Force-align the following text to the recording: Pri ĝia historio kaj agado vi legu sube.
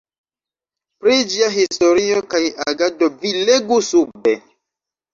Pri 1.03 1.17
ĝia 1.33 1.51
historio 1.59 2.25
kaj 2.33 2.43
agado 2.67 3.13
vi 3.23 3.37
legu 3.53 3.83
sube. 3.93 4.39